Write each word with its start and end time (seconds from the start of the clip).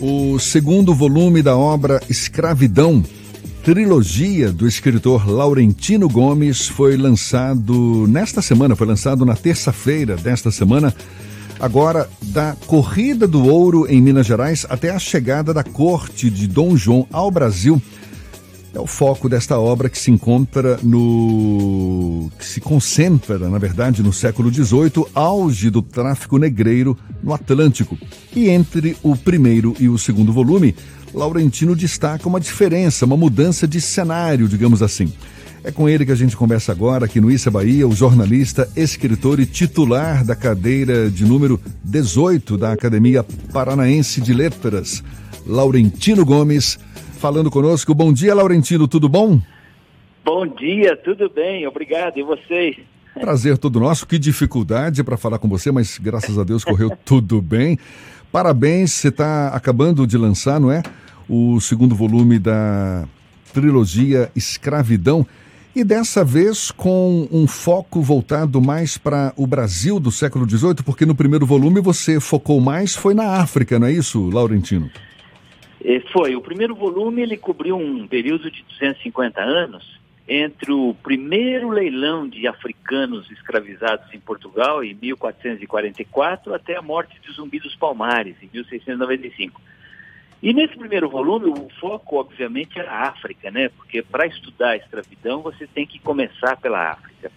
O 0.00 0.38
segundo 0.38 0.94
volume 0.94 1.42
da 1.42 1.56
obra 1.56 2.00
Escravidão, 2.08 3.04
trilogia 3.64 4.52
do 4.52 4.64
escritor 4.64 5.28
Laurentino 5.28 6.08
Gomes, 6.08 6.68
foi 6.68 6.96
lançado 6.96 8.06
nesta 8.06 8.40
semana, 8.40 8.76
foi 8.76 8.86
lançado 8.86 9.26
na 9.26 9.34
terça-feira 9.34 10.16
desta 10.16 10.52
semana. 10.52 10.94
Agora, 11.58 12.08
da 12.22 12.56
Corrida 12.68 13.26
do 13.26 13.44
Ouro 13.44 13.86
em 13.90 14.00
Minas 14.00 14.24
Gerais 14.24 14.64
até 14.70 14.90
a 14.90 15.00
chegada 15.00 15.52
da 15.52 15.64
corte 15.64 16.30
de 16.30 16.46
Dom 16.46 16.76
João 16.76 17.04
ao 17.12 17.28
Brasil 17.28 17.82
é 18.78 18.80
o 18.80 18.86
foco 18.86 19.28
desta 19.28 19.58
obra 19.58 19.88
que 19.88 19.98
se 19.98 20.08
encontra 20.08 20.78
no. 20.84 22.30
que 22.38 22.46
se 22.46 22.60
concentra, 22.60 23.36
na 23.36 23.58
verdade, 23.58 24.04
no 24.04 24.12
século 24.12 24.54
XVIII, 24.54 25.04
auge 25.12 25.68
do 25.68 25.82
tráfico 25.82 26.38
negreiro 26.38 26.96
no 27.20 27.34
Atlântico. 27.34 27.98
E 28.36 28.48
entre 28.48 28.96
o 29.02 29.16
primeiro 29.16 29.74
e 29.80 29.88
o 29.88 29.98
segundo 29.98 30.32
volume, 30.32 30.76
Laurentino 31.12 31.74
destaca 31.74 32.28
uma 32.28 32.38
diferença, 32.38 33.04
uma 33.04 33.16
mudança 33.16 33.66
de 33.66 33.80
cenário, 33.80 34.46
digamos 34.46 34.80
assim. 34.80 35.12
É 35.64 35.72
com 35.72 35.88
ele 35.88 36.06
que 36.06 36.12
a 36.12 36.16
gente 36.16 36.36
conversa 36.36 36.70
agora 36.70 37.06
aqui 37.06 37.20
no 37.20 37.32
Issa 37.32 37.50
Bahia, 37.50 37.86
o 37.86 37.92
jornalista, 37.92 38.70
escritor 38.76 39.40
e 39.40 39.46
titular 39.46 40.24
da 40.24 40.36
cadeira 40.36 41.10
de 41.10 41.24
número 41.24 41.60
18 41.82 42.56
da 42.56 42.74
Academia 42.74 43.26
Paranaense 43.52 44.20
de 44.20 44.32
Letras, 44.32 45.02
Laurentino 45.44 46.24
Gomes 46.24 46.78
falando 47.18 47.50
conosco. 47.50 47.92
Bom 47.94 48.12
dia, 48.12 48.34
Laurentino, 48.34 48.86
tudo 48.86 49.08
bom? 49.08 49.40
Bom 50.24 50.46
dia, 50.46 50.96
tudo 50.96 51.28
bem, 51.28 51.66
obrigado. 51.66 52.16
E 52.16 52.22
vocês? 52.22 52.76
Prazer 53.14 53.58
todo 53.58 53.80
nosso. 53.80 54.06
Que 54.06 54.18
dificuldade 54.18 55.02
para 55.02 55.16
falar 55.16 55.38
com 55.38 55.48
você, 55.48 55.72
mas 55.72 55.98
graças 55.98 56.38
a 56.38 56.44
Deus 56.44 56.64
correu 56.64 56.90
tudo 57.04 57.42
bem. 57.42 57.78
Parabéns, 58.30 58.92
você 58.92 59.08
está 59.08 59.48
acabando 59.48 60.06
de 60.06 60.16
lançar, 60.16 60.60
não 60.60 60.70
é? 60.70 60.82
O 61.28 61.60
segundo 61.60 61.94
volume 61.94 62.38
da 62.38 63.04
trilogia 63.52 64.30
Escravidão. 64.36 65.26
E 65.74 65.84
dessa 65.84 66.24
vez 66.24 66.70
com 66.70 67.28
um 67.30 67.46
foco 67.46 68.00
voltado 68.00 68.60
mais 68.60 68.96
para 68.96 69.32
o 69.36 69.46
Brasil 69.46 70.00
do 70.00 70.10
século 70.10 70.48
XVIII, 70.48 70.76
porque 70.84 71.06
no 71.06 71.14
primeiro 71.14 71.46
volume 71.46 71.80
você 71.80 72.20
focou 72.20 72.60
mais, 72.60 72.94
foi 72.94 73.14
na 73.14 73.36
África, 73.36 73.78
não 73.78 73.86
é 73.86 73.92
isso, 73.92 74.28
Laurentino? 74.30 74.90
Foi. 76.12 76.34
O 76.34 76.40
primeiro 76.40 76.74
volume 76.74 77.22
ele 77.22 77.36
cobriu 77.36 77.76
um 77.76 78.06
período 78.06 78.50
de 78.50 78.62
250 78.64 79.40
anos 79.40 79.98
entre 80.28 80.70
o 80.72 80.94
primeiro 81.02 81.70
leilão 81.70 82.28
de 82.28 82.46
africanos 82.46 83.30
escravizados 83.30 84.12
em 84.12 84.20
Portugal, 84.20 84.84
em 84.84 84.94
1444, 84.94 86.54
até 86.54 86.76
a 86.76 86.82
morte 86.82 87.18
de 87.20 87.32
Zumbi 87.32 87.58
dos 87.58 87.74
Palmares, 87.76 88.36
em 88.42 88.50
1695. 88.52 89.60
E 90.42 90.52
nesse 90.52 90.76
primeiro 90.76 91.08
volume, 91.08 91.46
o 91.46 91.68
foco, 91.80 92.16
obviamente, 92.16 92.78
era 92.78 92.92
a 92.92 93.08
África, 93.08 93.50
né? 93.50 93.70
Porque 93.70 94.02
para 94.02 94.26
estudar 94.26 94.70
a 94.70 94.76
escravidão, 94.76 95.40
você 95.40 95.66
tem 95.66 95.86
que 95.86 95.98
começar 95.98 96.56
pela 96.58 96.92
África. 96.92 97.32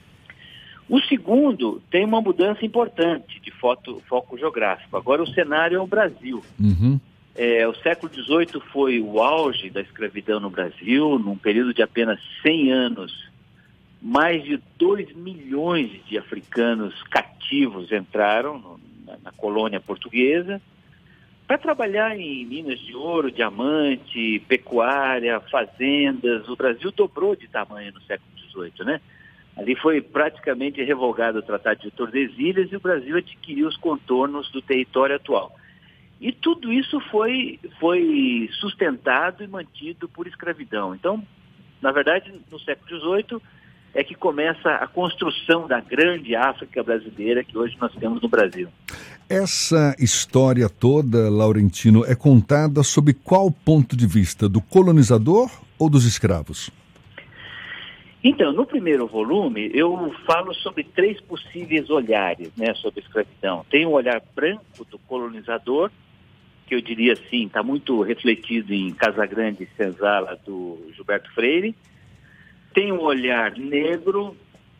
O 0.88 1.00
segundo 1.02 1.81
tem 1.89 2.03
uma 2.03 2.22
mudança 2.22 2.66
importante 2.66 3.39
de 3.39 3.50
foto, 3.50 4.02
foco 4.08 4.38
geográfico. 4.38 4.97
Agora 4.97 5.23
o 5.23 5.34
cenário 5.34 5.78
é 5.78 5.81
o 5.81 5.88
Brasil. 5.88 6.44
Uhum. 6.59 7.00
É, 7.36 7.66
o 7.68 7.74
século 7.76 8.12
XVIII 8.14 8.62
foi 8.72 9.00
o 9.00 9.22
auge 9.22 9.70
da 9.70 9.82
escravidão 9.82 10.40
no 10.40 10.50
Brasil, 10.50 11.18
num 11.18 11.38
período 11.38 11.74
de 11.74 11.82
apenas 11.82 12.20
100 12.42 12.72
anos. 12.72 13.32
Mais 14.02 14.44
de 14.44 14.60
2 14.78 15.14
milhões 15.16 15.92
de 16.06 16.18
africanos 16.18 17.02
cativos 17.04 17.92
entraram 17.92 18.58
no, 18.58 18.80
na, 19.06 19.18
na 19.24 19.32
colônia 19.32 19.80
portuguesa 19.80 20.62
para 21.52 21.58
trabalhar 21.58 22.18
em 22.18 22.46
minas 22.46 22.80
de 22.80 22.96
ouro, 22.96 23.30
diamante, 23.30 24.42
pecuária, 24.48 25.40
fazendas. 25.52 26.48
O 26.48 26.56
Brasil 26.56 26.92
dobrou 26.92 27.36
de 27.36 27.48
tamanho 27.48 27.94
no 27.94 28.02
século 28.04 28.32
XVIII, 28.38 28.86
né? 28.86 29.02
Ali 29.58 29.76
foi 29.76 30.02
praticamente 30.02 30.81
revogado 30.81 31.40
o 31.40 31.41
Tratado 31.41 31.81
de 31.81 31.91
Tordesilhas 31.91 32.72
e 32.72 32.75
o 32.78 32.80
Brasil 32.80 33.18
adquiriu 33.18 33.68
os 33.68 33.75
contornos 33.75 34.50
do 34.50 34.62
território 34.62 35.18
atual. 35.18 35.53
E 36.22 36.32
tudo 36.32 36.72
isso 36.72 37.02
foi, 37.09 37.59
foi 37.80 38.48
sustentado 38.59 39.44
e 39.44 39.48
mantido 39.48 40.08
por 40.08 40.28
escravidão. 40.28 40.94
Então, 40.94 41.26
na 41.82 41.92
verdade, 41.92 42.32
no 42.52 42.59
século 42.59 43.00
XVIII 43.00 43.42
é 43.96 44.04
que 44.04 44.14
começa 44.14 44.70
a 44.70 44.86
construção 44.86 45.68
da 45.68 45.82
grande 45.82 46.36
África 46.36 46.84
brasileira 46.84 47.44
que 47.44 47.58
hoje 47.58 47.76
nós 47.82 47.92
temos 47.96 48.22
no 48.22 48.30
Brasil. 48.30 48.70
Essa 49.28 49.96
história 49.98 50.70
toda, 50.70 51.28
Laurentino, 51.28 52.06
é 52.06 52.14
contada 52.14 52.84
sob 52.84 53.14
qual 53.14 53.50
ponto 53.50 53.98
de 53.98 54.06
vista? 54.06 54.48
Do 54.48 54.62
colonizador 54.62 55.50
ou 55.80 55.90
dos 55.90 56.06
escravos? 56.06 56.70
Então, 58.24 58.53
no 58.53 58.68
primeiro 58.68 59.08
volume, 59.08 59.72
eu 59.74 60.14
falo 60.28 60.53
sobre 60.53 60.84
três 60.84 61.20
possíveis 61.22 61.90
olhares 61.90 62.52
né, 62.56 62.76
sobre 62.76 63.00
a 63.00 63.03
escravidão. 63.03 63.66
Tem 63.72 63.88
o 63.88 63.92
olhar 63.92 64.22
branco 64.36 64.86
do 64.90 65.00
colonizador, 65.00 65.90
que 66.72 66.76
eu 66.76 66.82
diria 66.82 67.12
assim, 67.12 67.48
está 67.48 67.62
muito 67.62 68.02
refletido 68.02 68.74
em 68.74 68.94
Casa 68.94 69.26
Grande 69.26 69.64
e 69.64 69.76
Senzala, 69.76 70.40
do 70.46 70.90
Gilberto 70.96 71.30
Freire. 71.34 71.76
Tem 72.74 72.94
um 72.94 73.02
olhar 73.02 73.58
negro, 73.58 74.38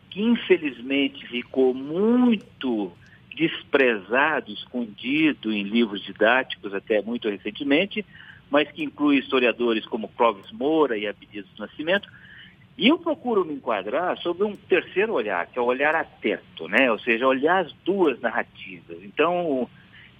que 0.08 0.22
infelizmente 0.22 1.26
ficou 1.26 1.74
muito 1.74 2.90
desprezado, 3.36 4.50
escondido 4.50 5.52
em 5.52 5.64
livros 5.64 6.02
didáticos 6.02 6.72
até 6.72 7.02
muito 7.02 7.28
recentemente, 7.28 8.02
mas 8.50 8.72
que 8.72 8.82
inclui 8.82 9.18
historiadores 9.18 9.84
como 9.84 10.08
Clóvis 10.08 10.50
Moura 10.50 10.96
e 10.96 11.06
Abdias 11.06 11.44
do 11.54 11.60
Nascimento. 11.60 12.08
E 12.78 12.88
eu 12.88 12.98
procuro 12.98 13.44
me 13.44 13.52
enquadrar 13.52 14.16
sobre 14.16 14.44
um 14.44 14.56
terceiro 14.56 15.12
olhar, 15.12 15.46
que 15.46 15.58
é 15.58 15.60
o 15.60 15.66
olhar 15.66 15.94
atento, 15.94 16.66
né? 16.68 16.90
ou 16.90 16.98
seja, 16.98 17.26
olhar 17.26 17.66
as 17.66 17.72
duas 17.84 18.18
narrativas. 18.18 18.96
Então, 19.02 19.68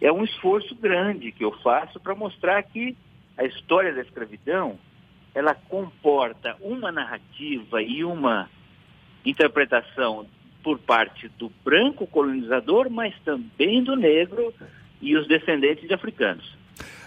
é 0.02 0.12
um 0.12 0.24
esforço 0.24 0.74
grande 0.74 1.30
que 1.30 1.44
eu 1.44 1.52
faço 1.62 2.00
para 2.00 2.12
mostrar 2.14 2.60
que 2.64 2.96
a 3.38 3.44
história 3.44 3.94
da 3.94 4.00
escravidão 4.00 4.76
ela 5.32 5.54
comporta 5.54 6.56
uma 6.60 6.90
narrativa 6.90 7.80
e 7.80 8.04
uma 8.04 8.50
interpretação 9.24 10.26
por 10.62 10.78
parte 10.78 11.30
do 11.38 11.50
branco 11.64 12.06
colonizador, 12.06 12.90
mas 12.90 13.14
também 13.24 13.82
do 13.82 13.94
negro 13.94 14.52
e 15.00 15.16
os 15.16 15.26
descendentes 15.28 15.86
de 15.86 15.94
africanos. 15.94 16.56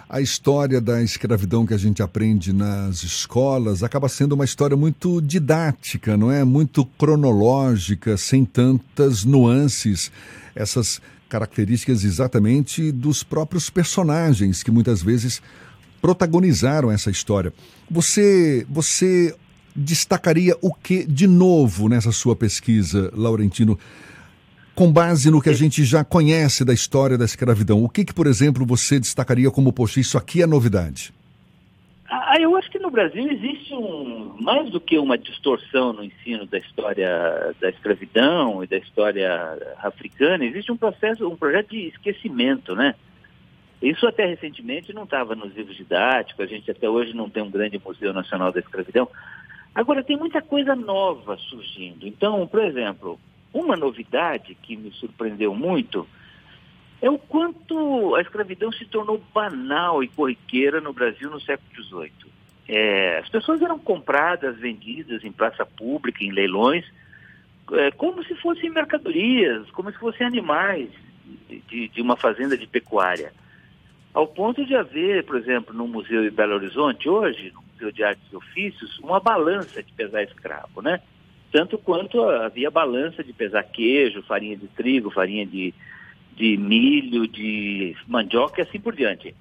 A 0.07 0.22
história 0.22 0.79
da 0.79 1.01
escravidão 1.01 1.66
que 1.66 1.73
a 1.73 1.78
gente 1.78 2.01
aprende 2.01 2.53
nas 2.53 3.03
escolas 3.03 3.84
acaba 3.84 4.07
sendo 4.07 4.34
uma 4.34 4.45
história 4.45 4.78
muito 4.78 5.22
didática, 5.22 6.16
não 6.16 6.31
é? 6.31 6.44
Muito 6.44 6.85
cronológica, 6.85 8.16
sem 8.16 8.45
tantas 8.45 9.25
nuances. 9.25 10.11
Essas 10.55 11.01
características 11.30 12.03
exatamente 12.03 12.91
dos 12.91 13.24
próprios 13.24 13.69
personagens 13.69 14.63
que 14.63 14.72
muitas 14.72 15.02
vezes 15.02 15.41
protagonizaram 16.02 16.91
essa 16.91 17.09
história. 17.09 17.53
Você, 17.90 18.66
você 18.69 19.35
destacaria 19.75 20.56
o 20.62 20.74
que 20.74 21.03
de 21.06 21.28
novo 21.28 21.90
nessa 21.90 22.12
sua 22.12 22.35
pesquisa, 22.35 23.12
Laurentino? 23.16 23.78
Com 24.74 24.91
base 24.91 25.31
no 25.31 25.41
que 25.41 25.50
a 25.50 25.53
gente 25.53 25.84
já 25.84 26.03
conhece 26.03 26.66
da 26.66 26.74
história 26.74 27.18
da 27.18 27.25
escravidão, 27.25 27.84
o 27.84 27.90
que, 27.90 28.03
que 28.03 28.14
por 28.14 28.28
exemplo, 28.28 28.66
você 28.66 29.00
destacaria 29.00 29.50
como, 29.50 29.72
poxa, 29.72 30.00
isso 30.00 30.18
aqui 30.18 30.41
é 30.41 30.46
novidade? 30.46 31.14
Ah, 32.09 32.35
eu 32.40 32.56
acho 32.56 32.69
que 32.69 32.80
no 32.80 32.91
Brasil 32.91 33.28
existe 33.31 33.54
um, 33.72 34.36
mais 34.42 34.70
do 34.70 34.80
que 34.80 34.98
uma 34.98 35.18
distorção 35.18 35.94
no 35.94 36.03
ensino 36.03 36.46
da 36.46 36.58
história 36.58 37.56
da 37.59 37.70
escravidão 37.70 38.64
e 38.64 38.68
da 38.68 38.78
história 38.78 39.76
africana, 39.80 40.46
existe 40.46 40.72
um 40.72 40.78
processo, 40.78 41.28
um 41.28 41.36
projeto 41.36 41.70
de 41.70 41.88
esquecimento, 41.88 42.76
né? 42.76 42.96
Isso 43.81 44.08
até 44.08 44.26
recentemente 44.26 44.94
não 44.94 45.03
estava 45.03 45.36
nos 45.36 45.56
livros 45.56 45.76
didáticos, 45.76 46.44
a 46.44 46.47
gente 46.47 46.72
até 46.72 46.90
hoje 46.90 47.16
não 47.16 47.29
tem 47.29 47.44
um 47.44 47.52
grande 47.52 47.79
Museu 47.84 48.14
Nacional 48.14 48.52
da 48.52 48.59
Escravidão. 48.59 49.08
Agora, 49.73 50.03
tem 50.03 50.18
muita 50.18 50.41
coisa 50.41 50.76
nova 50.76 51.38
surgindo. 51.38 52.08
Então, 52.08 52.47
por 52.47 52.64
exemplo, 52.64 53.20
uma 53.53 53.76
novidade 53.76 54.56
que 54.56 54.76
me 54.76 54.91
surpreendeu 54.91 55.53
muito 55.53 56.08
é 57.02 57.09
o 57.09 57.18
quanto 57.18 58.16
a 58.16 58.22
escravidão 58.22 58.72
se 58.72 58.85
tornou 58.85 59.22
banal 59.34 60.02
e 60.03 60.08
corriqueira 60.08 60.79
no 60.79 60.94
Brasil 60.94 61.29
no 61.29 61.40
século 61.41 61.84
XVIII. 61.84 62.24
É, 62.67 63.20
as 63.20 63.29
pessoas 63.29 63.62
eram 63.62 63.78
compradas, 63.78 64.58
vendidas 64.58 65.23
em 65.23 65.32
praça 65.32 65.66
pública, 65.66 66.23
em 66.23 66.32
leilões, 66.32 66.85
é, 67.73 67.91
como 67.91 68.23
se 68.23 68.35
fossem 68.35 68.70
mercadorias, 68.70 69.70
como 69.72 69.91
se 69.91 69.97
fossem 69.97 70.26
animais 70.26 70.90
de, 71.67 71.90
de, 71.90 72.02
uma 72.02 72.16
fazenda 72.16 72.58
de 72.58 72.67
pecuária. 72.67 73.32
Ao 74.14 74.28
ponto 74.28 74.66
de 74.66 74.76
haver, 74.76 75.26
por 75.26 75.35
exemplo, 75.35 75.73
no 75.73 75.88
Museu 75.88 76.23
de 76.23 76.32
Belo 76.32 76.56
Horizonte, 76.56 77.09
hoje, 77.09 77.52
no 77.53 77.64
Museu 77.73 77.91
de 77.91 78.03
Artes 78.03 78.23
e 78.32 78.35
Ofícios, 78.35 78.97
uma 79.00 79.20
balança 79.20 79.84
de 79.84 79.91
pesar 79.94 80.23
escravo, 80.23 80.82
né? 80.82 81.02
Tanto 81.52 81.78
quanto 81.78 82.22
havia 82.23 82.72
balança 82.72 83.23
de 83.23 83.34
pesar 83.34 83.64
queijo, 83.64 84.23
farinha 84.23 84.58
de 84.58 84.68
trigo, 84.68 85.11
farinha 85.11 85.46
de, 85.46 85.73
de 86.35 86.58
milho, 86.58 87.28
de 87.28 87.96
mandioca 88.08 88.61
e 88.61 88.64
assim 88.64 88.79
por 88.79 88.96
diante. 88.96 89.35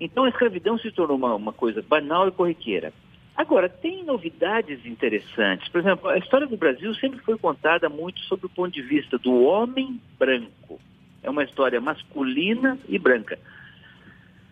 Então 0.00 0.24
a 0.24 0.28
escravidão 0.28 0.78
se 0.78 0.90
tornou 0.90 1.16
uma, 1.16 1.34
uma 1.34 1.52
coisa 1.52 1.82
banal 1.82 2.28
e 2.28 2.32
corriqueira. 2.32 2.92
Agora, 3.36 3.68
tem 3.68 4.02
novidades 4.02 4.84
interessantes. 4.84 5.68
Por 5.68 5.80
exemplo, 5.80 6.08
a 6.08 6.18
história 6.18 6.46
do 6.46 6.56
Brasil 6.56 6.92
sempre 6.96 7.20
foi 7.20 7.38
contada 7.38 7.88
muito 7.88 8.18
sob 8.22 8.46
o 8.46 8.48
ponto 8.48 8.72
de 8.72 8.82
vista 8.82 9.16
do 9.16 9.42
homem 9.44 10.00
branco. 10.18 10.80
É 11.22 11.30
uma 11.30 11.44
história 11.44 11.80
masculina 11.80 12.76
e 12.88 12.98
branca. 12.98 13.38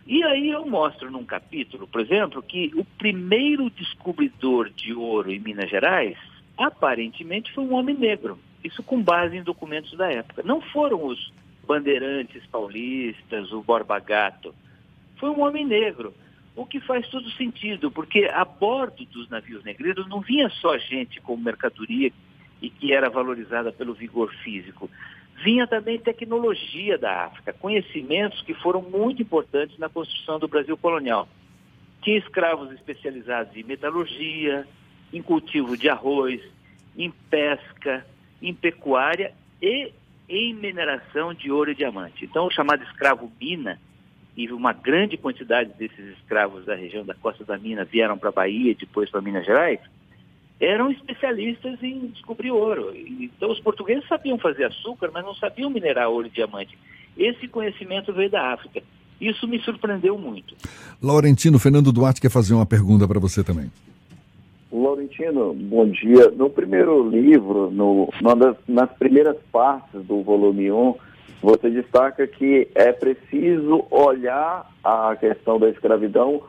E 0.07 0.23
aí 0.23 0.51
eu 0.51 0.65
mostro 0.65 1.11
num 1.11 1.25
capítulo, 1.25 1.89
por 1.89 2.01
exemplo, 2.01 2.41
que 2.41 2.71
o 2.77 2.85
primeiro 2.85 3.69
descobridor 3.71 4.71
de 4.71 4.95
ouro 4.95 5.33
em 5.33 5.41
Minas 5.41 5.69
Gerais, 5.69 6.17
aparentemente 6.57 7.53
foi 7.53 7.65
um 7.65 7.75
homem 7.75 7.97
negro. 7.97 8.39
Isso 8.63 8.85
com 8.85 9.03
base 9.03 9.37
em 9.37 9.43
documentos 9.43 9.97
da 9.99 10.11
época. 10.13 10.45
Não 10.45 10.61
foram 10.61 11.05
os 11.07 11.33
bandeirantes 11.67 12.47
paulistas, 12.47 13.51
o 13.51 13.63
Borba 13.63 13.99
Gato. 13.99 14.55
Foi 15.17 15.31
um 15.31 15.41
homem 15.43 15.67
negro. 15.67 16.15
O 16.55 16.65
que 16.65 16.81
faz 16.81 17.07
todo 17.09 17.31
sentido, 17.33 17.91
porque 17.91 18.31
a 18.33 18.45
bordo 18.45 19.05
dos 19.07 19.29
navios 19.29 19.63
negreiros 19.63 20.09
não 20.09 20.21
vinha 20.21 20.49
só 20.49 20.79
gente 20.79 21.21
com 21.21 21.37
mercadoria 21.37 22.11
e 22.63 22.71
que 22.71 22.93
era 22.95 23.11
valorizada 23.11 23.71
pelo 23.71 23.93
vigor 23.93 24.33
físico. 24.43 24.91
Vinha 25.45 25.67
também 25.67 25.99
tecnologia 25.99 26.97
da 26.97 27.27
África, 27.27 27.53
conhecimentos 27.53 28.41
que 28.41 28.55
foram 28.55 28.81
muito 28.81 29.21
importantes 29.21 29.77
na 29.79 29.91
construção 29.91 30.39
do 30.39 30.49
Brasil 30.49 30.77
colonial. 30.79 31.29
Tinha 32.01 32.17
escravos 32.17 32.73
especializados 32.73 33.55
em 33.55 33.63
metalurgia, 33.63 34.67
em 35.13 35.21
cultivo 35.21 35.77
de 35.77 35.91
arroz, 35.91 36.41
em 36.97 37.11
pesca, 37.29 38.07
em 38.41 38.55
pecuária 38.55 39.35
e 39.61 39.93
em 40.29 40.55
mineração 40.55 41.35
de 41.35 41.51
ouro 41.51 41.71
e 41.71 41.75
diamante. 41.75 42.25
Então, 42.25 42.47
o 42.47 42.51
chamado 42.51 42.83
escravo 42.83 43.31
mina 43.39 43.79
e 44.37 44.53
uma 44.53 44.73
grande 44.73 45.17
quantidade 45.17 45.73
desses 45.79 46.17
escravos 46.19 46.65
da 46.67 46.75
região 46.75 47.05
da 47.05 47.15
Costa 47.15 47.45
da 47.45 47.57
Mina 47.57 47.85
vieram 47.85 48.19
para 48.19 48.29
a 48.29 48.33
Bahia 48.33 48.73
e 48.73 48.75
depois 48.75 49.09
para 49.09 49.23
Minas 49.23 49.47
Gerais, 49.47 49.81
eram 50.61 50.91
especialistas 50.91 51.83
em 51.83 52.09
descobrir 52.09 52.51
ouro. 52.51 52.93
Então 52.95 53.51
os 53.51 53.61
portugueses 53.61 54.07
sabiam 54.09 54.39
fazer 54.39 54.65
açúcar, 54.65 55.11
mas 55.13 55.25
não 55.25 55.35
sabiam 55.35 55.71
minerar 55.71 56.09
ouro 56.09 56.27
e 56.27 56.31
diamante. 56.31 56.77
Esse 57.17 57.49
conhecimento 57.49 58.13
veio 58.13 58.31
da 58.31 58.53
África. 58.53 58.83
Isso 59.21 59.49
me 59.49 59.59
surpreendeu 59.61 60.19
muito. 60.19 60.55
Laurentino, 61.03 61.59
Fernando 61.59 61.91
Duarte 61.91 62.21
quer 62.21 62.31
fazer 62.31 62.53
uma 62.53 62.67
pergunta 62.67 63.09
para 63.09 63.19
você 63.19 63.43
também. 63.43 63.71
Laurentino, 64.71 65.55
bom 65.55 65.89
dia. 65.89 66.31
No 66.31 66.51
primeiro 66.51 67.09
livro, 67.09 67.71
no, 67.71 68.11
das, 68.37 68.57
nas 68.69 68.91
primeiras 68.93 69.37
partes 69.51 70.05
do 70.05 70.23
volume 70.23 70.71
1, 70.71 70.95
você 71.43 71.71
destaca 71.71 72.27
que 72.27 72.69
é 72.75 72.93
preciso 72.93 73.87
olhar 73.91 74.71
a 74.83 75.17
questão 75.17 75.59
da 75.59 75.69
escravidão 75.69 76.43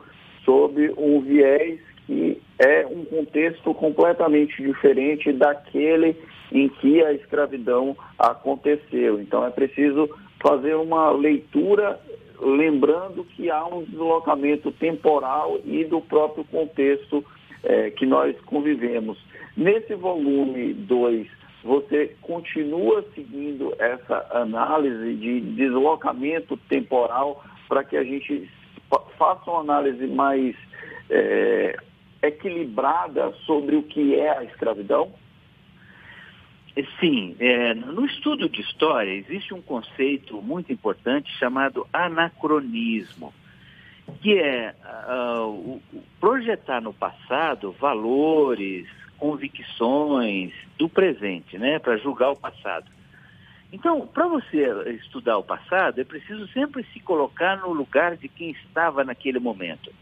sob 0.44 0.92
um 0.96 1.20
viés 1.20 1.80
que 2.06 2.40
é 2.58 2.86
um 2.86 3.04
contexto 3.04 3.74
completamente 3.74 4.62
diferente 4.62 5.30
daquele 5.32 6.16
em 6.50 6.68
que 6.68 7.04
a 7.04 7.12
escravidão 7.12 7.96
aconteceu. 8.18 9.20
Então 9.20 9.44
é 9.44 9.50
preciso 9.50 10.08
fazer 10.40 10.74
uma 10.74 11.10
leitura 11.10 12.00
lembrando 12.40 13.24
que 13.24 13.50
há 13.50 13.64
um 13.66 13.84
deslocamento 13.84 14.70
temporal 14.72 15.58
e 15.64 15.84
do 15.84 16.00
próprio 16.00 16.44
contexto 16.44 17.24
é, 17.62 17.90
que 17.90 18.06
nós 18.06 18.34
convivemos. 18.42 19.18
Nesse 19.56 19.94
volume 19.94 20.72
2, 20.72 21.26
você 21.68 22.16
continua 22.22 23.04
seguindo 23.14 23.74
essa 23.78 24.26
análise 24.32 25.14
de 25.16 25.40
deslocamento 25.40 26.56
temporal 26.56 27.44
para 27.68 27.84
que 27.84 27.94
a 27.94 28.02
gente 28.02 28.50
faça 29.18 29.50
uma 29.50 29.60
análise 29.60 30.06
mais 30.06 30.56
é, 31.10 31.76
equilibrada 32.22 33.34
sobre 33.44 33.76
o 33.76 33.82
que 33.82 34.14
é 34.14 34.38
a 34.38 34.44
escravidão? 34.44 35.12
Sim, 36.98 37.36
é, 37.38 37.74
no 37.74 38.06
estudo 38.06 38.48
de 38.48 38.62
história 38.62 39.12
existe 39.12 39.52
um 39.52 39.60
conceito 39.60 40.40
muito 40.40 40.72
importante 40.72 41.30
chamado 41.38 41.86
anacronismo, 41.92 43.34
que 44.22 44.38
é 44.38 44.74
uh, 45.38 45.82
projetar 46.18 46.80
no 46.80 46.94
passado 46.94 47.72
valores, 47.72 48.88
convicções 49.18 50.52
do 50.78 50.88
presente, 50.88 51.58
né, 51.58 51.78
para 51.78 51.96
julgar 51.98 52.30
o 52.30 52.36
passado. 52.36 52.86
Então, 53.70 54.06
para 54.06 54.26
você 54.26 54.66
estudar 55.02 55.36
o 55.36 55.42
passado, 55.42 56.00
é 56.00 56.04
preciso 56.04 56.48
sempre 56.48 56.84
se 56.92 57.00
colocar 57.00 57.58
no 57.58 57.72
lugar 57.72 58.16
de 58.16 58.28
quem 58.28 58.50
estava 58.50 59.04
naquele 59.04 59.38
momento. 59.38 59.92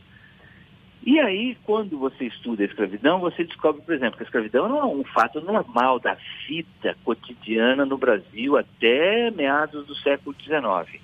E 1.05 1.19
aí, 1.19 1.57
quando 1.65 1.99
você 1.99 2.27
estuda 2.27 2.63
a 2.63 2.67
escravidão, 2.67 3.21
você 3.21 3.45
descobre, 3.45 3.83
por 3.83 3.95
exemplo, 3.95 4.17
que 4.17 4.23
a 4.23 4.27
escravidão 4.27 4.69
não 4.69 4.79
é 4.79 4.85
um 4.85 5.05
fato 5.05 5.41
normal 5.41 5.99
da 5.99 6.17
vida 6.49 6.97
cotidiana 7.05 7.85
no 7.85 7.97
Brasil 7.97 8.57
até 8.57 9.31
meados 9.31 9.87
do 9.87 9.95
século 9.97 10.35
XIX. 10.41 11.01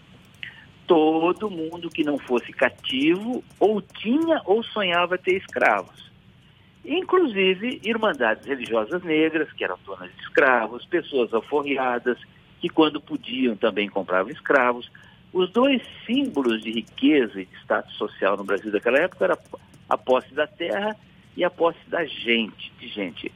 Todo 0.86 1.50
mundo 1.50 1.88
que 1.88 2.04
não 2.04 2.18
fosse 2.18 2.52
cativo 2.52 3.42
ou 3.58 3.80
tinha 3.80 4.40
ou 4.44 4.62
sonhava 4.62 5.16
ter 5.16 5.36
escravos 5.36 6.11
inclusive 6.84 7.80
irmandades 7.84 8.46
religiosas 8.46 9.02
negras, 9.02 9.52
que 9.52 9.64
eram 9.64 9.78
donas 9.84 10.10
de 10.14 10.20
escravos, 10.22 10.84
pessoas 10.86 11.32
alforriadas, 11.32 12.18
que 12.60 12.68
quando 12.68 13.00
podiam 13.00 13.56
também 13.56 13.88
compravam 13.88 14.30
escravos. 14.30 14.90
Os 15.32 15.50
dois 15.50 15.82
símbolos 16.06 16.62
de 16.62 16.70
riqueza 16.70 17.40
e 17.40 17.46
de 17.46 17.56
status 17.56 17.94
social 17.94 18.36
no 18.36 18.44
Brasil 18.44 18.70
daquela 18.70 18.98
época 18.98 19.24
era 19.24 19.38
a 19.88 19.96
posse 19.96 20.32
da 20.34 20.46
terra 20.46 20.96
e 21.36 21.44
a 21.44 21.50
posse 21.50 21.80
da 21.88 22.04
gente, 22.04 22.72
de 22.78 22.88
gente. 22.88 23.32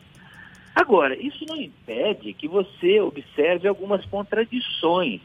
Agora, 0.75 1.17
isso 1.17 1.45
não 1.49 1.57
impede 1.57 2.35
que 2.35 2.47
você 2.47 3.01
observe 3.01 3.67
algumas 3.67 4.05
contradições 4.05 5.23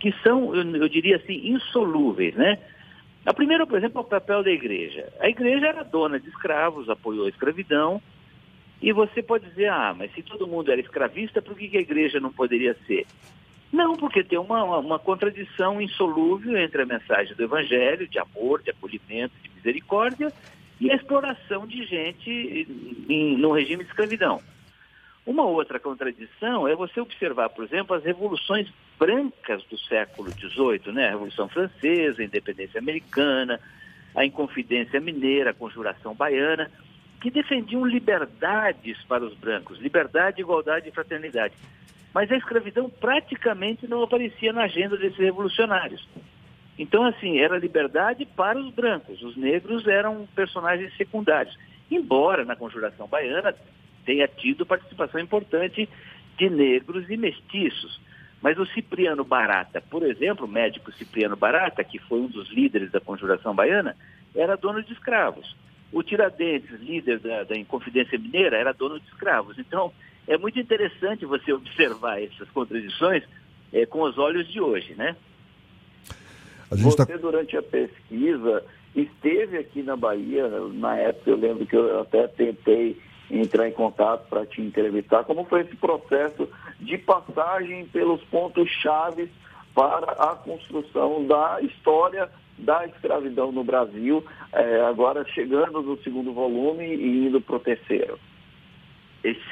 que 0.00 0.12
são, 0.22 0.54
eu, 0.54 0.76
eu 0.76 0.88
diria 0.88 1.16
assim, 1.16 1.48
insolúveis, 1.48 2.34
né? 2.34 2.58
A 3.28 3.34
primeira, 3.34 3.66
por 3.66 3.76
exemplo, 3.76 3.98
é 3.98 4.00
o 4.00 4.08
papel 4.08 4.42
da 4.42 4.50
igreja. 4.50 5.12
A 5.20 5.28
igreja 5.28 5.66
era 5.66 5.84
dona 5.84 6.18
de 6.18 6.30
escravos, 6.30 6.88
apoiou 6.88 7.26
a 7.26 7.28
escravidão, 7.28 8.00
e 8.80 8.90
você 8.90 9.22
pode 9.22 9.46
dizer, 9.50 9.68
ah, 9.68 9.94
mas 9.94 10.10
se 10.14 10.22
todo 10.22 10.46
mundo 10.46 10.72
era 10.72 10.80
escravista, 10.80 11.42
por 11.42 11.54
que, 11.54 11.76
a 11.76 11.80
igreja 11.80 12.18
não 12.18 12.32
poderia 12.32 12.74
ser? 12.86 13.06
Não, 13.70 13.96
porque 13.96 14.24
tem 14.24 14.38
uma, 14.38 14.64
uma, 14.64 14.78
uma, 14.78 14.98
contradição 14.98 15.78
insolúvel 15.78 16.56
entre 16.56 16.80
a 16.80 16.86
mensagem 16.86 17.34
do 17.34 17.42
evangelho, 17.42 18.08
de 18.08 18.18
amor, 18.18 18.62
de 18.62 18.70
acolhimento, 18.70 19.34
de 19.42 19.50
misericórdia, 19.50 20.32
e 20.80 20.90
a 20.90 20.94
exploração 20.94 21.66
de 21.66 21.84
gente 21.84 22.66
em, 23.10 23.36
no 23.36 23.52
regime 23.52 23.84
de 23.84 23.90
escravidão. 23.90 24.40
Uma 25.26 25.44
outra 25.44 25.78
contradição 25.78 26.66
é 26.66 26.74
você 26.74 26.98
observar, 26.98 27.50
por 27.50 27.62
exemplo, 27.62 27.94
as 27.94 28.02
revoluções 28.02 28.72
brancas 28.98 29.62
do 29.64 29.78
século 29.78 30.30
XVIII, 30.30 30.92
né? 30.92 31.08
a 31.08 31.10
Revolução 31.10 31.48
Francesa, 31.48 32.20
a 32.20 32.24
Independência 32.24 32.80
Americana, 32.80 33.60
a 34.14 34.24
Inconfidência 34.24 35.00
Mineira, 35.00 35.50
a 35.50 35.54
Conjuração 35.54 36.14
Baiana, 36.14 36.70
que 37.20 37.30
defendiam 37.30 37.84
liberdades 37.84 38.98
para 39.04 39.24
os 39.24 39.34
brancos, 39.34 39.78
liberdade, 39.78 40.40
igualdade 40.40 40.88
e 40.88 40.92
fraternidade. 40.92 41.54
Mas 42.14 42.30
a 42.30 42.36
escravidão 42.36 42.88
praticamente 42.88 43.86
não 43.86 44.02
aparecia 44.02 44.52
na 44.52 44.64
agenda 44.64 44.96
desses 44.96 45.18
revolucionários. 45.18 46.06
Então, 46.78 47.04
assim, 47.04 47.38
era 47.38 47.58
liberdade 47.58 48.24
para 48.24 48.58
os 48.58 48.72
brancos, 48.72 49.22
os 49.22 49.36
negros 49.36 49.86
eram 49.86 50.28
personagens 50.34 50.96
secundários. 50.96 51.56
Embora 51.90 52.44
na 52.44 52.54
Conjuração 52.54 53.08
Baiana 53.08 53.54
tenha 54.04 54.28
tido 54.28 54.64
participação 54.64 55.20
importante 55.20 55.88
de 56.38 56.50
negros 56.50 57.10
e 57.10 57.16
mestiços. 57.16 58.00
Mas 58.40 58.58
o 58.58 58.66
Cipriano 58.66 59.24
Barata, 59.24 59.80
por 59.80 60.02
exemplo, 60.04 60.46
o 60.46 60.48
médico 60.48 60.92
Cipriano 60.92 61.36
Barata, 61.36 61.82
que 61.82 61.98
foi 61.98 62.20
um 62.20 62.28
dos 62.28 62.48
líderes 62.50 62.90
da 62.90 63.00
Conjuração 63.00 63.54
Baiana, 63.54 63.96
era 64.34 64.56
dono 64.56 64.82
de 64.82 64.92
escravos. 64.92 65.56
O 65.92 66.02
Tiradentes, 66.02 66.80
líder 66.80 67.18
da, 67.18 67.44
da 67.44 67.56
Inconfidência 67.56 68.18
Mineira, 68.18 68.56
era 68.56 68.72
dono 68.72 69.00
de 69.00 69.06
escravos. 69.06 69.58
Então, 69.58 69.92
é 70.26 70.36
muito 70.36 70.58
interessante 70.60 71.24
você 71.24 71.50
observar 71.54 72.22
essas 72.22 72.48
contradições 72.50 73.24
é, 73.72 73.86
com 73.86 74.02
os 74.02 74.16
olhos 74.18 74.46
de 74.48 74.60
hoje, 74.60 74.94
né? 74.94 75.16
Tá 76.68 76.76
você, 76.76 77.06
tá... 77.06 77.16
durante 77.16 77.56
a 77.56 77.62
pesquisa, 77.62 78.64
esteve 78.94 79.56
aqui 79.56 79.82
na 79.82 79.96
Bahia, 79.96 80.48
na 80.74 80.96
época 80.96 81.30
eu 81.30 81.36
lembro 81.36 81.66
que 81.66 81.74
eu 81.74 82.00
até 82.00 82.26
tentei 82.28 83.00
entrar 83.30 83.68
em 83.68 83.72
contato 83.72 84.28
para 84.28 84.46
te 84.46 84.60
entrevistar. 84.60 85.24
Como 85.24 85.44
foi 85.44 85.62
esse 85.62 85.76
processo 85.76 86.48
de 86.80 86.96
passagem 86.98 87.86
pelos 87.86 88.22
pontos 88.24 88.68
chaves 88.70 89.28
para 89.74 90.12
a 90.12 90.34
construção 90.36 91.26
da 91.26 91.58
história 91.62 92.28
da 92.58 92.84
escravidão 92.86 93.52
no 93.52 93.62
Brasil, 93.62 94.24
é, 94.52 94.80
agora 94.80 95.24
chegando 95.32 95.80
no 95.80 95.96
segundo 96.02 96.32
volume 96.32 96.84
e 96.84 97.26
indo 97.26 97.40
para 97.40 97.56
o 97.56 97.60
terceiro? 97.60 98.18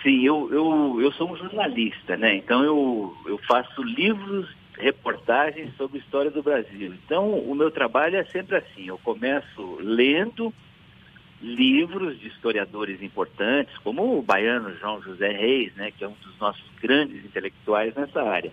Sim, 0.03 0.25
eu, 0.25 0.49
eu, 0.53 1.01
eu 1.01 1.13
sou 1.13 1.31
um 1.31 1.37
jornalista, 1.37 2.17
né? 2.17 2.37
Então 2.37 2.63
eu, 2.65 3.15
eu 3.27 3.39
faço 3.47 3.83
livros 3.83 4.49
reportagens 4.79 5.75
sobre 5.77 5.99
a 5.99 6.01
história 6.01 6.31
do 6.31 6.43
Brasil. 6.43 6.95
Então, 7.05 7.39
o 7.39 7.55
meu 7.55 7.71
trabalho 7.71 8.17
é 8.17 8.25
sempre 8.25 8.57
assim: 8.57 8.87
eu 8.87 8.99
começo 8.99 9.79
lendo 9.81 10.53
livros 11.41 12.19
de 12.19 12.29
historiadores 12.29 13.03
importantes, 13.03 13.77
como 13.79 14.19
o 14.19 14.23
baiano 14.23 14.75
João 14.77 15.03
José 15.03 15.31
Reis, 15.33 15.75
né, 15.75 15.91
que 15.91 16.03
é 16.03 16.09
um 16.09 16.17
dos 16.23 16.39
nossos 16.39 16.65
grandes 16.81 17.25
intelectuais 17.25 17.95
nessa 17.95 18.23
área. 18.23 18.53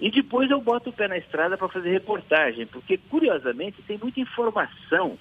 E 0.00 0.10
depois 0.10 0.50
eu 0.50 0.60
boto 0.60 0.90
o 0.90 0.92
pé 0.92 1.06
na 1.06 1.16
estrada 1.16 1.56
para 1.56 1.68
fazer 1.68 1.90
reportagem, 1.90 2.66
porque 2.66 2.98
curiosamente 2.98 3.82
tem 3.82 3.96
muita 3.96 4.20
informação 4.20 5.16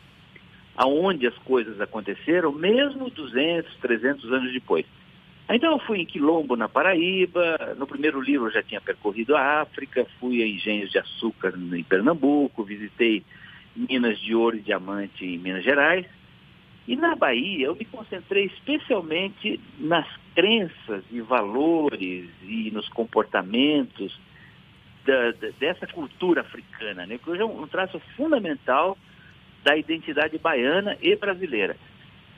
aonde 0.75 1.27
as 1.27 1.37
coisas 1.39 1.79
aconteceram, 1.79 2.51
mesmo 2.51 3.09
200, 3.09 3.75
300 3.77 4.33
anos 4.33 4.51
depois. 4.51 4.85
Então 5.49 5.73
eu 5.73 5.79
fui 5.79 5.99
em 5.99 6.05
Quilombo, 6.05 6.55
na 6.55 6.67
Paraíba, 6.69 7.75
no 7.77 7.85
primeiro 7.85 8.19
livro 8.21 8.47
eu 8.47 8.51
já 8.51 8.63
tinha 8.63 8.81
percorrido 8.81 9.35
a 9.35 9.61
África, 9.61 10.07
fui 10.19 10.41
a 10.41 10.47
engenhos 10.47 10.89
de 10.89 10.97
açúcar 10.97 11.53
em 11.55 11.83
Pernambuco, 11.83 12.63
visitei 12.63 13.23
minas 13.75 14.19
de 14.19 14.33
ouro 14.33 14.55
e 14.55 14.61
diamante 14.61 15.25
em 15.25 15.37
Minas 15.37 15.63
Gerais. 15.63 16.05
E 16.87 16.95
na 16.95 17.15
Bahia 17.15 17.67
eu 17.67 17.75
me 17.75 17.85
concentrei 17.85 18.45
especialmente 18.45 19.59
nas 19.79 20.05
crenças 20.35 21.03
e 21.11 21.21
valores 21.21 22.29
e 22.43 22.71
nos 22.71 22.89
comportamentos 22.89 24.19
da, 25.05 25.31
da, 25.31 25.49
dessa 25.59 25.87
cultura 25.87 26.41
africana, 26.41 27.05
né? 27.05 27.17
que 27.17 27.29
hoje 27.29 27.41
é 27.41 27.45
um, 27.45 27.67
traço 27.67 27.99
fundamental 28.15 28.97
da 29.63 29.77
identidade 29.77 30.37
baiana 30.37 30.97
e 31.01 31.15
brasileira. 31.15 31.77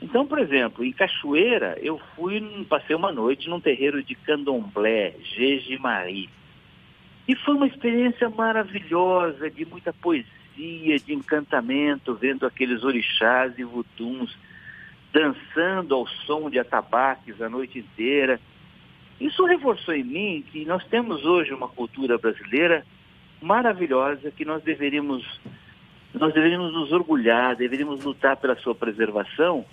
Então, 0.00 0.26
por 0.26 0.38
exemplo, 0.38 0.84
em 0.84 0.92
Cachoeira, 0.92 1.76
eu 1.80 1.98
fui, 2.14 2.40
passei 2.68 2.94
uma 2.94 3.10
noite 3.10 3.48
num 3.48 3.60
terreiro 3.60 4.02
de 4.02 4.14
candomblé, 4.14 5.14
Jejimari. 5.22 6.28
E 7.26 7.34
foi 7.34 7.54
uma 7.54 7.66
experiência 7.66 8.28
maravilhosa, 8.28 9.50
de 9.50 9.64
muita 9.64 9.92
poesia, 9.92 10.35
de 10.56 11.12
encantamento, 11.12 12.14
vendo 12.14 12.46
aqueles 12.46 12.82
orixás 12.82 13.58
e 13.58 13.64
vutuns 13.64 14.36
dançando 15.12 15.94
ao 15.94 16.06
som 16.06 16.50
de 16.50 16.58
atabaques 16.58 17.40
a 17.40 17.48
noite 17.48 17.78
inteira. 17.78 18.40
Isso 19.20 19.44
reforçou 19.46 19.94
em 19.94 20.04
mim 20.04 20.44
que 20.50 20.64
nós 20.64 20.84
temos 20.84 21.24
hoje 21.24 21.54
uma 21.54 21.68
cultura 21.68 22.18
brasileira 22.18 22.84
maravilhosa 23.40 24.30
que 24.30 24.44
nós 24.44 24.62
deveríamos 24.62 25.24
nós 26.14 26.32
deveríamos 26.32 26.72
nos 26.72 26.92
orgulhar, 26.92 27.56
deveríamos 27.56 28.02
lutar 28.02 28.38
pela 28.38 28.56
sua 28.56 28.74
preservação, 28.74 29.66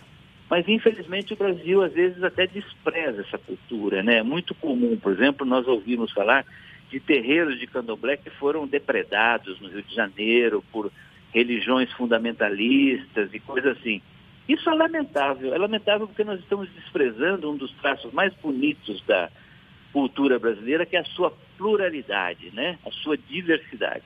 mas 0.50 0.68
infelizmente 0.68 1.34
o 1.34 1.38
Brasil 1.38 1.82
às 1.82 1.94
vezes 1.94 2.22
até 2.22 2.46
despreza 2.46 3.22
essa 3.22 3.38
cultura, 3.38 4.04
né? 4.04 4.18
É 4.18 4.24
muito 4.24 4.54
comum, 4.56 4.98
por 4.98 5.14
exemplo, 5.14 5.46
nós 5.46 5.66
ouvimos 5.68 6.12
falar 6.12 6.46
de 6.90 7.00
terreiros 7.00 7.60
de 7.60 7.68
candomblé 7.68 8.18
que 8.18 8.30
foram 8.32 8.68
depredados 8.68 9.60
no 9.60 9.70
Rio 9.70 9.84
de 9.84 9.96
Janeiro 9.96 10.64
por 10.72 10.92
religiões 11.34 11.92
fundamentalistas 11.94 13.34
e 13.34 13.40
coisas 13.40 13.78
assim. 13.78 14.02
Isso 14.48 14.70
é 14.70 14.74
lamentável, 14.74 15.54
é 15.54 15.58
lamentável 15.58 16.08
porque 16.08 16.24
nós 16.24 16.40
estamos 16.40 16.70
desprezando 16.76 17.50
um 17.50 17.56
dos 17.56 17.72
traços 17.76 18.14
mais 18.14 18.34
bonitos 18.36 19.04
da 19.08 19.30
cultura 19.92 20.38
brasileira, 20.38 20.86
que 20.86 20.96
é 20.96 21.00
a 21.00 21.06
sua 21.06 21.34
pluralidade, 21.58 22.52
né? 22.54 22.78
a 22.86 22.92
sua 22.92 23.18
diversidade. 23.18 24.04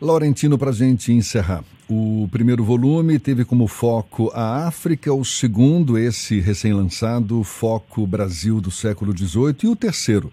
Laurentino, 0.00 0.58
para 0.58 0.70
a 0.70 0.74
gente 0.74 1.12
encerrar, 1.12 1.64
o 1.88 2.28
primeiro 2.30 2.62
volume 2.62 3.18
teve 3.18 3.44
como 3.44 3.66
foco 3.66 4.30
a 4.34 4.66
África, 4.66 5.12
o 5.12 5.24
segundo, 5.24 5.96
esse 5.96 6.40
recém-lançado, 6.40 7.42
Foco 7.42 8.06
Brasil 8.06 8.60
do 8.60 8.70
século 8.70 9.16
XVIII, 9.16 9.56
e 9.64 9.68
o 9.68 9.76
terceiro 9.76 10.32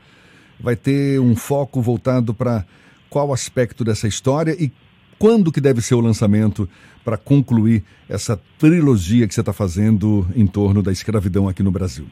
vai 0.61 0.75
ter 0.75 1.19
um 1.19 1.35
foco 1.35 1.81
voltado 1.81 2.33
para 2.33 2.65
qual 3.09 3.33
aspecto 3.33 3.83
dessa 3.83 4.07
história 4.07 4.55
e 4.57 4.71
quando 5.19 5.51
que 5.51 5.61
deve 5.61 5.81
ser 5.81 5.95
o 5.95 5.99
lançamento 5.99 6.67
para 7.03 7.17
concluir 7.17 7.83
essa 8.09 8.41
trilogia 8.57 9.27
que 9.27 9.33
você 9.33 9.41
está 9.41 9.53
fazendo 9.53 10.27
em 10.35 10.47
torno 10.47 10.81
da 10.81 10.91
escravidão 10.91 11.47
aqui 11.47 11.61
no 11.61 11.71
Brasil? 11.71 12.07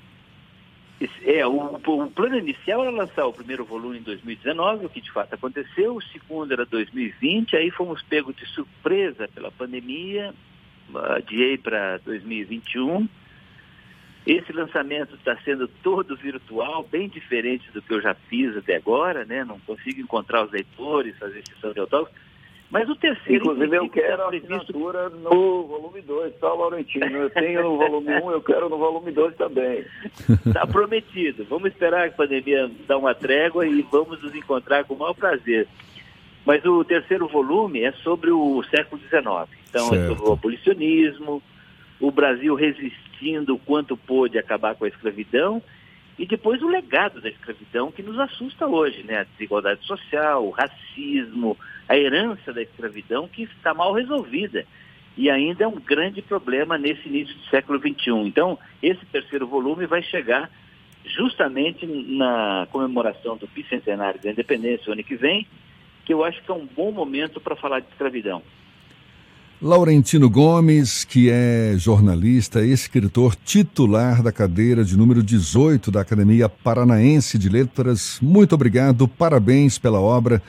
É, 1.23 1.47
o, 1.47 1.75
o, 1.75 2.11
plano 2.11 2.37
inicial 2.37 2.81
era 2.81 2.91
lançar 2.91 3.25
o 3.25 3.31
primeiro 3.31 3.63
volume 3.63 3.99
em 3.99 4.01
2019, 4.01 4.85
o 4.85 4.89
que 4.89 4.99
de 4.99 5.11
fato 5.11 5.33
aconteceu, 5.33 5.95
o 5.95 6.01
segundo 6.01 6.51
era 6.51 6.65
2020, 6.65 7.55
aí 7.55 7.71
fomos 7.71 8.01
pegos 8.01 8.35
de 8.35 8.45
surpresa 8.47 9.27
pela 9.33 9.49
pandemia, 9.49 10.33
adiei 11.15 11.57
para 11.57 11.97
2021. 11.99 13.07
Esse 14.25 14.51
lançamento 14.51 15.15
está 15.15 15.35
sendo 15.43 15.67
todo 15.81 16.15
virtual, 16.15 16.83
bem 16.83 17.07
diferente 17.07 17.71
do 17.71 17.81
que 17.81 17.93
eu 17.93 18.01
já 18.01 18.13
fiz 18.13 18.55
até 18.55 18.75
agora, 18.75 19.25
né? 19.25 19.43
Não 19.43 19.59
consigo 19.59 20.01
encontrar 20.01 20.45
os 20.45 20.51
leitores, 20.51 21.17
fazer 21.17 21.41
sessão 21.47 21.71
de 21.73 21.79
autógrafos. 21.79 22.19
Mas 22.69 22.87
o 22.87 22.95
terceiro. 22.95 23.45
Inclusive, 23.45 23.77
eu 23.77 23.89
quero 23.89 24.21
a 24.21 24.27
assinatura 24.27 25.09
no 25.09 25.63
volume 25.63 26.01
2, 26.01 26.35
tá, 26.35 26.53
Laurentino? 26.53 27.05
Eu 27.05 27.29
tenho 27.31 27.63
no 27.63 27.77
volume 27.77 28.13
1, 28.13 28.25
um, 28.25 28.31
eu 28.31 28.41
quero 28.41 28.69
no 28.69 28.77
volume 28.77 29.11
2 29.11 29.35
também. 29.35 29.85
Está 30.45 30.67
prometido. 30.67 31.43
Vamos 31.49 31.71
esperar 31.71 32.07
a 32.07 32.11
pandemia 32.11 32.69
dar 32.87 32.97
uma 32.97 33.15
trégua 33.15 33.65
e 33.65 33.81
vamos 33.91 34.21
nos 34.21 34.35
encontrar 34.35 34.83
com 34.83 34.93
o 34.93 34.99
maior 34.99 35.15
prazer. 35.15 35.67
Mas 36.45 36.63
o 36.63 36.83
terceiro 36.83 37.27
volume 37.27 37.81
é 37.81 37.91
sobre 37.91 38.29
o 38.29 38.63
século 38.69 39.01
XIX. 39.01 39.59
Então, 39.67 39.87
certo. 39.89 39.95
é 39.95 40.07
sobre 40.07 40.29
o 40.29 40.33
abolicionismo, 40.33 41.41
o 41.99 42.11
Brasil 42.11 42.53
o 43.49 43.59
quanto 43.59 43.97
pôde 43.97 44.37
acabar 44.37 44.75
com 44.75 44.85
a 44.85 44.87
escravidão 44.87 45.61
e 46.17 46.25
depois 46.25 46.61
o 46.61 46.67
legado 46.67 47.21
da 47.21 47.29
escravidão 47.29 47.91
que 47.91 48.03
nos 48.03 48.19
assusta 48.19 48.67
hoje, 48.67 49.03
né? 49.03 49.19
A 49.19 49.23
desigualdade 49.23 49.85
social, 49.85 50.45
o 50.45 50.49
racismo, 50.49 51.57
a 51.87 51.97
herança 51.97 52.51
da 52.51 52.61
escravidão 52.61 53.27
que 53.27 53.43
está 53.43 53.73
mal 53.73 53.93
resolvida 53.93 54.65
e 55.17 55.29
ainda 55.29 55.63
é 55.63 55.67
um 55.67 55.79
grande 55.79 56.21
problema 56.21 56.77
nesse 56.77 57.07
início 57.07 57.35
do 57.35 57.43
século 57.45 57.79
XXI. 57.79 58.11
Então, 58.25 58.57
esse 58.81 59.05
terceiro 59.07 59.47
volume 59.47 59.85
vai 59.85 60.01
chegar 60.01 60.49
justamente 61.05 61.85
na 61.85 62.67
comemoração 62.71 63.37
do 63.37 63.47
bicentenário 63.47 64.21
da 64.21 64.31
independência, 64.31 64.89
o 64.89 64.93
ano 64.93 65.03
que 65.03 65.15
vem, 65.15 65.47
que 66.05 66.13
eu 66.13 66.23
acho 66.23 66.41
que 66.41 66.51
é 66.51 66.53
um 66.53 66.65
bom 66.65 66.91
momento 66.91 67.39
para 67.39 67.55
falar 67.55 67.79
de 67.79 67.87
escravidão. 67.87 68.41
Laurentino 69.61 70.29
Gomes, 70.29 71.03
que 71.03 71.29
é 71.29 71.73
jornalista 71.75 72.65
e 72.65 72.71
escritor 72.71 73.35
titular 73.35 74.23
da 74.23 74.31
cadeira 74.31 74.85
de 74.85 74.95
número 74.95 75.21
18 75.21 75.91
da 75.91 75.99
Academia 75.99 76.47
Paranaense 76.47 77.37
de 77.37 77.49
Letras, 77.49 78.19
muito 78.21 78.55
obrigado, 78.55 79.05
parabéns 79.05 79.77
pela 79.77 79.99
obra. 79.99 80.41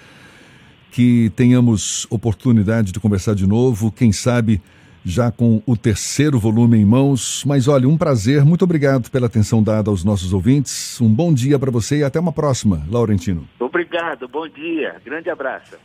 Que 0.92 1.32
tenhamos 1.34 2.06
oportunidade 2.08 2.92
de 2.92 3.00
conversar 3.00 3.34
de 3.34 3.48
novo, 3.48 3.90
quem 3.90 4.12
sabe 4.12 4.62
já 5.04 5.32
com 5.32 5.60
o 5.66 5.76
terceiro 5.76 6.38
volume 6.38 6.78
em 6.78 6.84
mãos. 6.84 7.44
Mas 7.44 7.66
olha, 7.66 7.88
um 7.88 7.98
prazer, 7.98 8.44
muito 8.44 8.62
obrigado 8.62 9.10
pela 9.10 9.26
atenção 9.26 9.60
dada 9.60 9.90
aos 9.90 10.04
nossos 10.04 10.32
ouvintes. 10.32 11.00
Um 11.00 11.12
bom 11.12 11.34
dia 11.34 11.58
para 11.58 11.72
você 11.72 11.98
e 11.98 12.04
até 12.04 12.20
uma 12.20 12.32
próxima, 12.32 12.86
Laurentino. 12.88 13.48
Obrigado, 13.58 14.28
bom 14.28 14.46
dia, 14.48 15.00
grande 15.04 15.28
abraço. 15.28 15.76